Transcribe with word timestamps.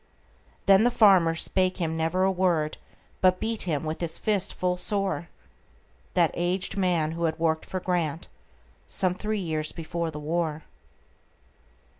Then 0.65 0.83
the 0.83 0.89
farmer 0.89 1.35
spake 1.35 1.77
him 1.77 1.95
never 1.95 2.23
a 2.23 2.31
word, 2.31 2.79
But 3.21 3.39
beat 3.39 3.67
with 3.67 4.01
his 4.01 4.17
fist 4.17 4.51
full 4.55 4.75
soreThat 4.77 6.31
aged 6.33 6.75
man, 6.75 7.11
who 7.11 7.25
had 7.25 7.37
worked 7.37 7.67
for 7.67 7.79
GrantSome 7.79 9.15
three 9.15 9.37
years 9.39 9.71
before 9.71 10.09
the 10.09 10.17
war. 10.19 10.63